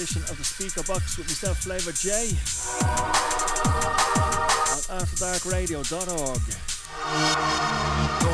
edition 0.00 0.22
of 0.30 0.38
the 0.38 0.44
Speaker 0.44 0.82
Box 0.84 1.18
with 1.18 1.28
myself, 1.28 1.60
FLavRjay, 1.62 2.32
on 4.72 4.80
AfterDarkRadio.org. 4.98 6.40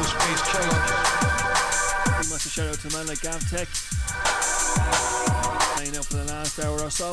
Space 0.06 0.42
challenge. 0.52 0.90
Pretty 2.14 2.30
much 2.30 2.46
a 2.46 2.48
shout 2.48 2.68
out 2.68 2.78
to 2.78 2.86
a 2.86 2.92
man 2.92 3.06
like 3.08 3.18
GavTech, 3.18 3.66
playing 5.74 5.96
out 5.96 6.04
for 6.04 6.18
the 6.18 6.24
last 6.26 6.60
hour 6.60 6.80
or 6.80 6.90
so. 6.90 7.10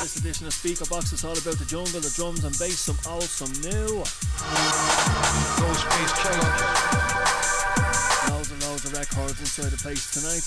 This 0.00 0.16
edition 0.16 0.46
of 0.46 0.54
Speaker 0.54 0.86
Box 0.86 1.12
is 1.12 1.22
all 1.22 1.32
about 1.32 1.58
the 1.58 1.66
jungle, 1.66 2.00
the 2.00 2.08
drums 2.16 2.44
and 2.44 2.58
bass, 2.58 2.78
some 2.78 2.96
old, 3.06 3.24
some 3.24 3.52
new. 3.60 4.02
Space 5.56 6.12
challenge. 6.22 6.60
Loads 8.30 8.50
and 8.50 8.60
loads 8.64 8.84
of 8.84 8.92
records 8.92 9.40
inside 9.40 9.70
the 9.70 9.76
place 9.78 10.10
tonight. 10.12 10.44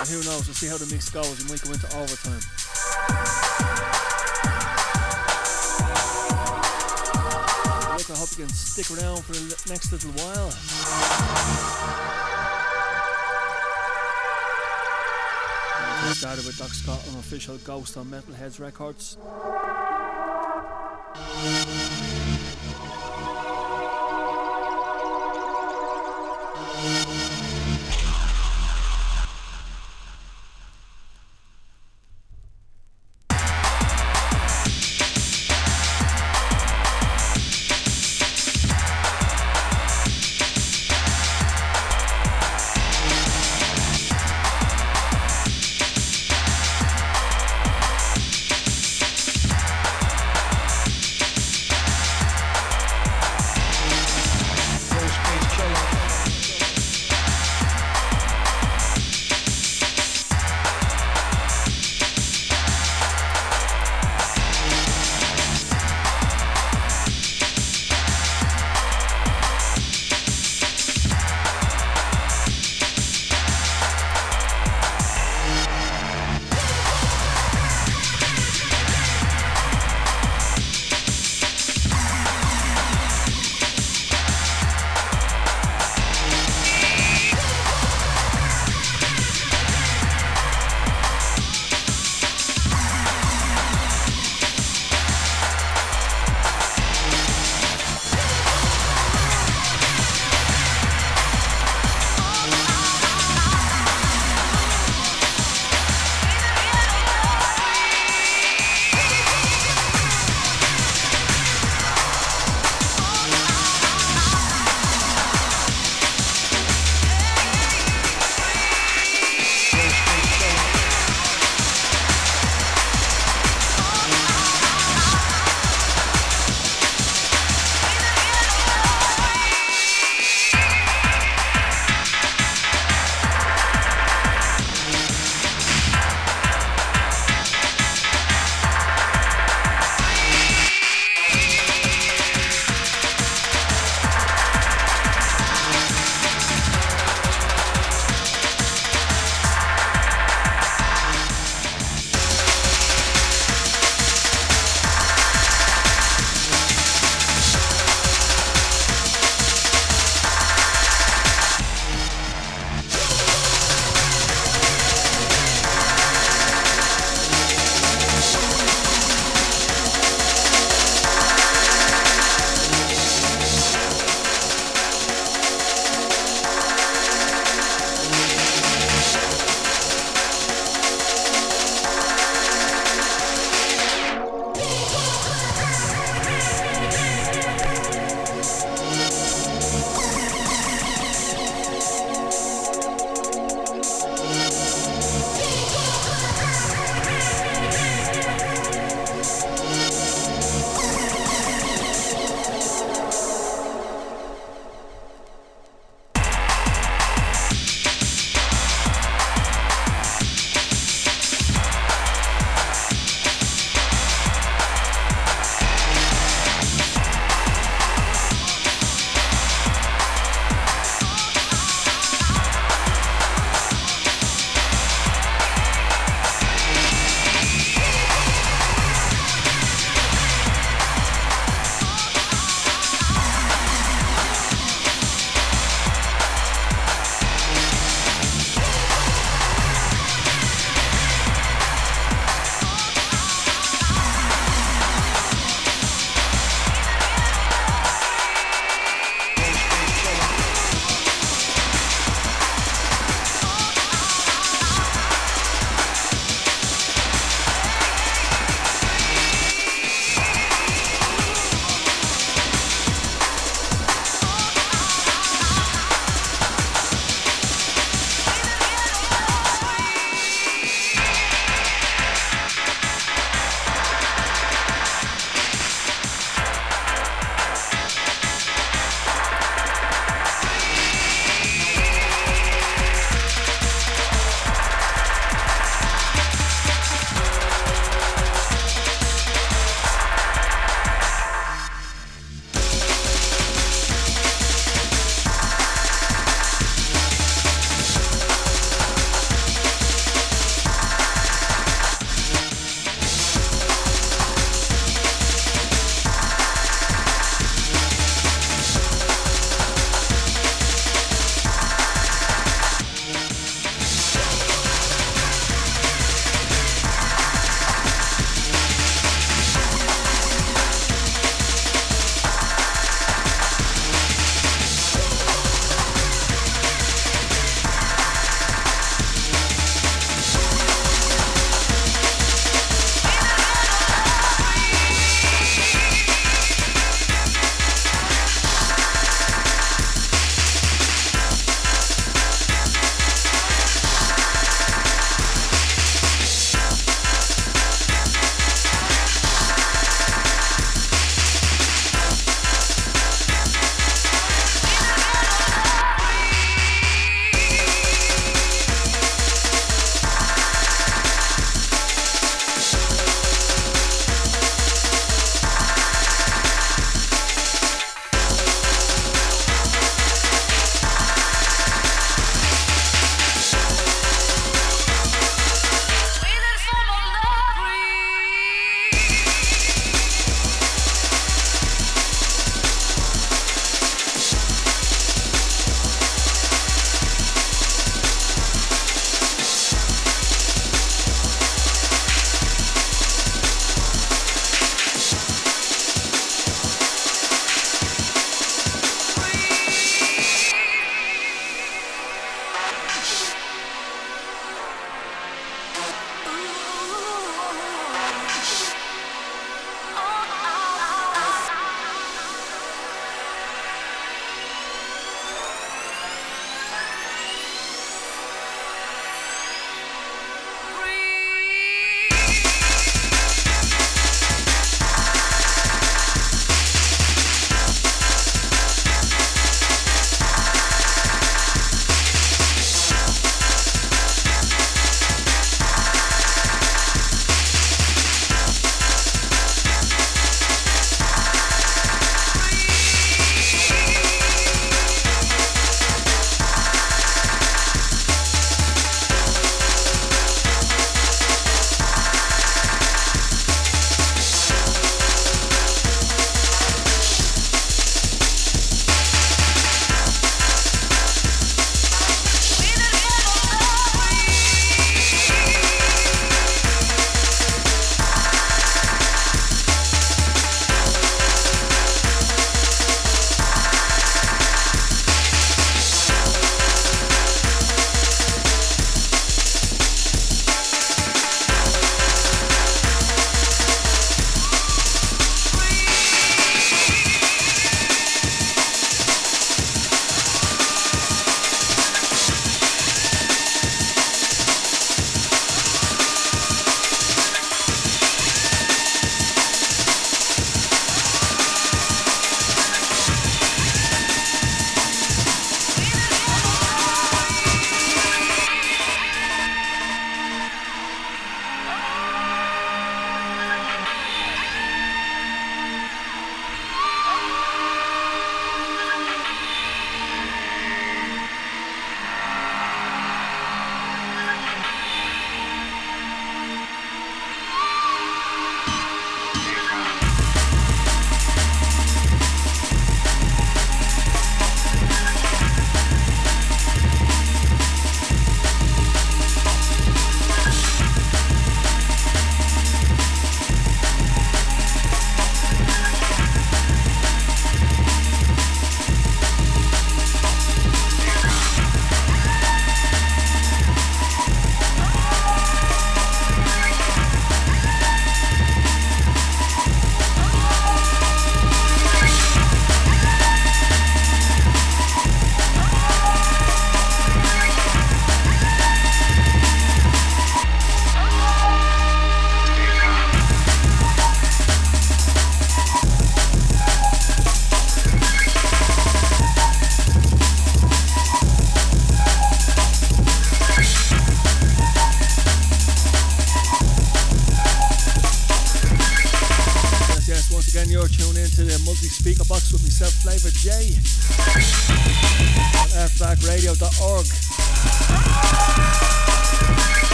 And 0.00 0.08
who 0.08 0.16
knows, 0.24 0.46
we'll 0.46 0.54
see 0.54 0.66
how 0.66 0.78
the 0.78 0.86
mix 0.86 1.10
goes. 1.10 1.38
We 1.44 1.50
might 1.50 1.62
go 1.62 1.72
into 1.72 1.86
overtime. 1.96 2.40
Look, 7.96 8.10
I 8.10 8.16
hope 8.16 8.30
you 8.32 8.44
can 8.44 8.54
stick 8.54 8.90
around 8.96 9.24
for 9.24 9.32
the 9.32 9.40
next 9.68 9.92
little 9.92 10.12
while. 10.12 10.52
We 16.08 16.14
started 16.14 16.46
with 16.46 16.56
Doc 16.56 16.70
Scott, 16.70 17.06
unofficial 17.08 17.58
Ghost 17.58 17.96
on 17.98 18.06
Metalheadz 18.06 18.58
Records. 18.58 19.18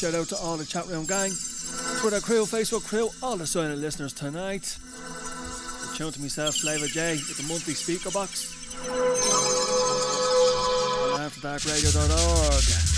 Shout 0.00 0.14
out 0.14 0.28
to 0.28 0.36
all 0.36 0.56
the 0.56 0.64
chat 0.64 0.86
room 0.86 1.04
gang, 1.04 1.30
Twitter 2.00 2.20
crew, 2.20 2.46
Facebook 2.46 2.86
crew, 2.86 3.10
all 3.22 3.36
the 3.36 3.46
silent 3.46 3.82
listeners 3.82 4.14
tonight. 4.14 4.62
The 4.62 5.94
Tune 5.94 6.10
to 6.10 6.20
myself, 6.22 6.56
FLavRjay, 6.56 7.16
with 7.28 7.36
the 7.36 7.42
monthly 7.42 7.74
speaker 7.74 8.10
box. 8.10 8.50
Shout 11.18 12.89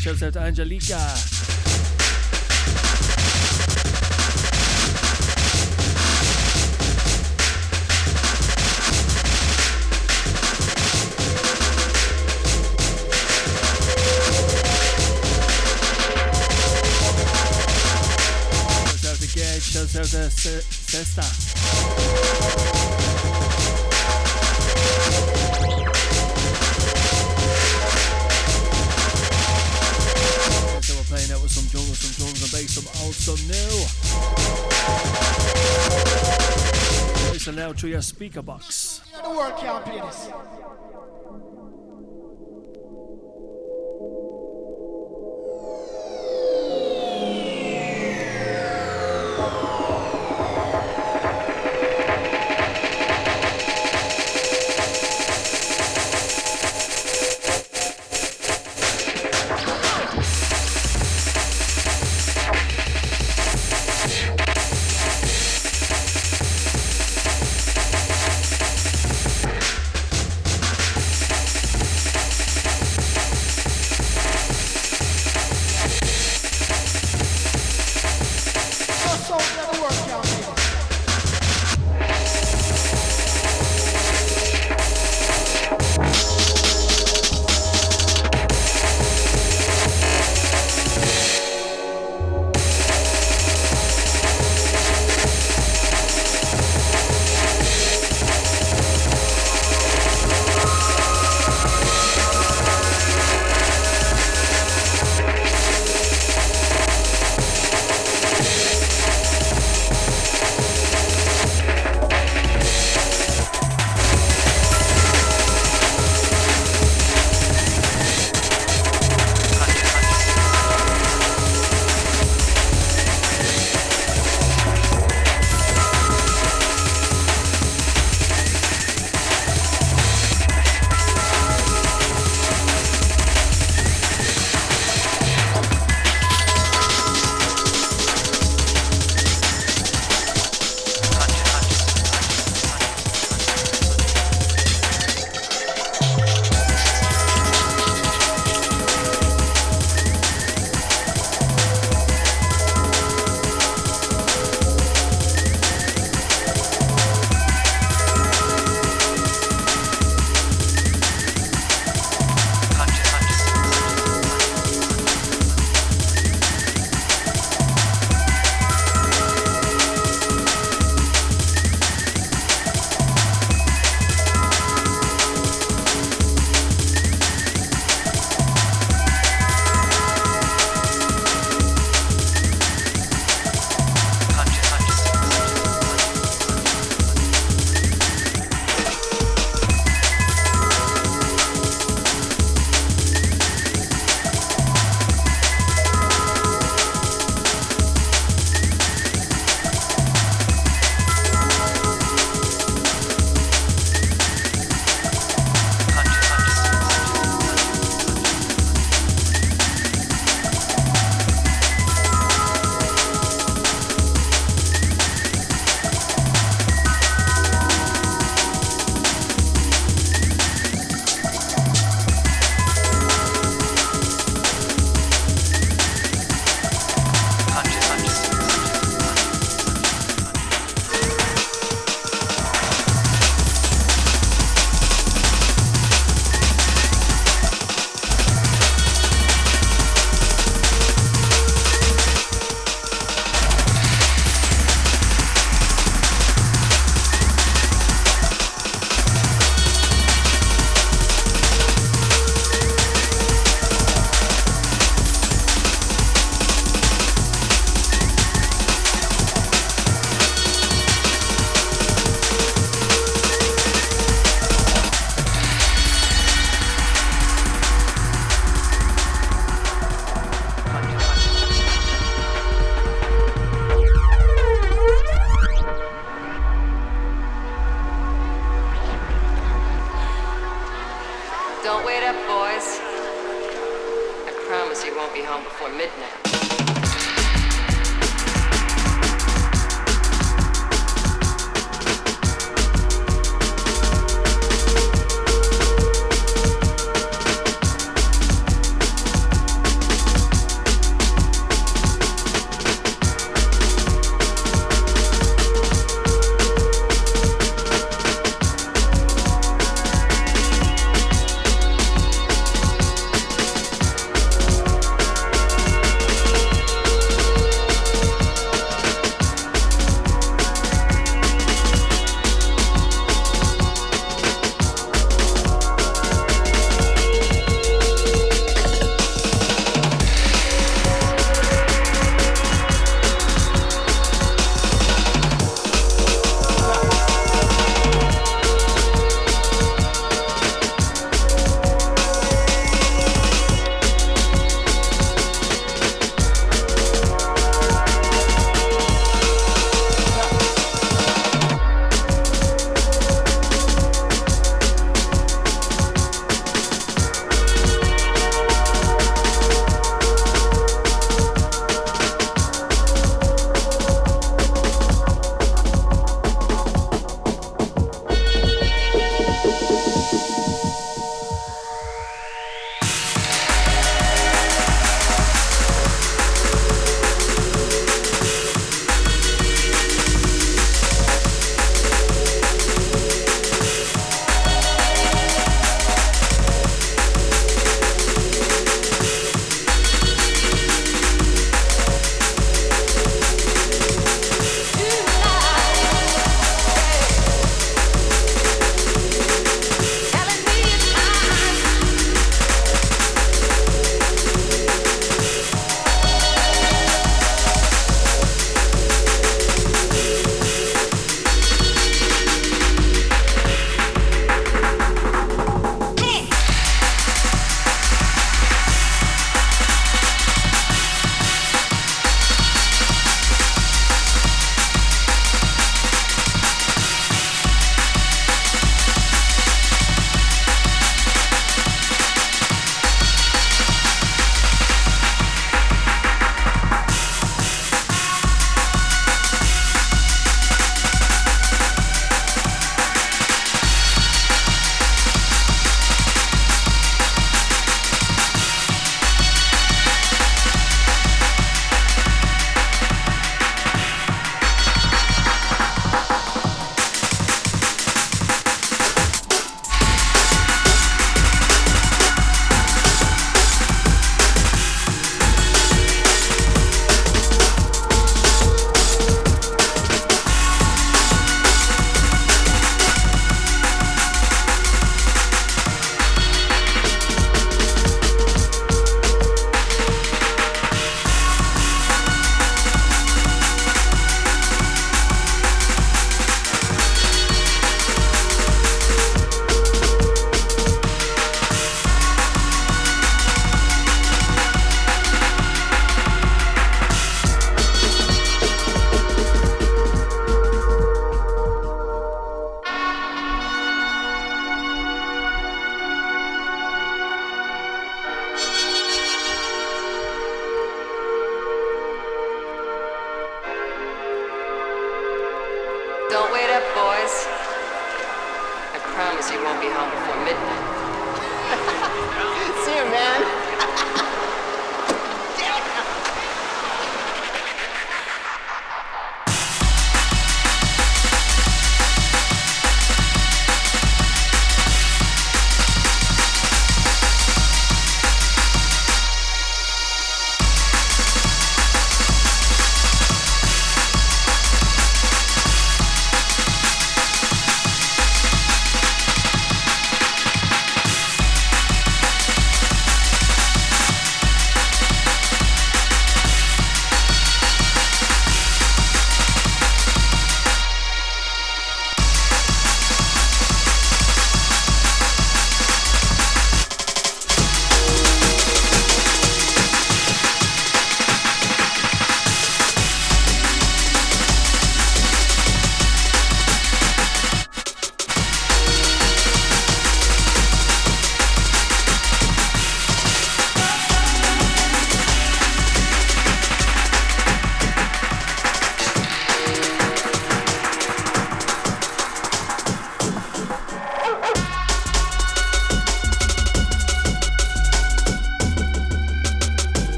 to 0.00 0.22
out 0.22 0.32
to 0.32 0.40
Angelica. 0.40 1.49
Speaker 38.02 38.42
box. 38.42 39.02
The 39.22 39.30
world 39.30 39.56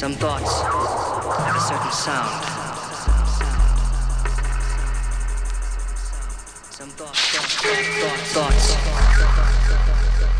Some 0.00 0.14
thoughts 0.14 0.62
have 0.62 1.56
a 1.56 1.60
certain 1.60 1.92
sound. 1.92 2.42
Some 6.70 6.88
thoughts, 6.88 7.20
thoughts, 7.36 8.32
thoughts, 8.32 8.70
thoughts. 8.72 10.39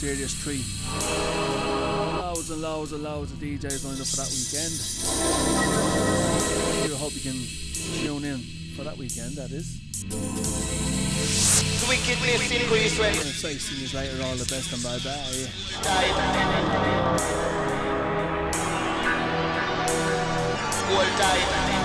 serious 0.00 0.32
treat. 0.42 0.64
Loads 2.16 2.48
and 2.48 2.62
loads 2.62 2.92
and 2.92 3.02
loads 3.02 3.32
of 3.32 3.38
DJs 3.38 3.84
lined 3.84 4.00
up 4.00 4.06
for 4.06 4.16
that 4.16 4.32
weekend. 4.32 4.72
I 6.72 6.86
do 6.88 6.94
hope 6.96 7.12
you 7.12 7.20
can 7.20 7.36
tune 8.00 8.24
in 8.24 8.38
for 8.74 8.84
that 8.84 8.96
weekend, 8.96 9.36
that 9.36 9.50
is. 9.50 9.76
Wickedness 11.86 12.50
increase 12.50 12.98
when 12.98 13.10
And 13.10 13.18
say 13.18 13.58
see 13.58 13.84
you 13.84 13.88
later, 13.94 14.24
all 14.24 14.36
the 14.36 14.48
best 14.48 14.72
and 14.72 14.82
bye 14.82 14.96
bye. 15.04 15.50
Hold 20.88 21.08
tight. 21.20 21.79